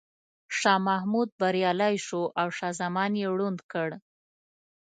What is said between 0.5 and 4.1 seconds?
شاه محمود بریالی شو او شاه زمان یې ړوند کړ.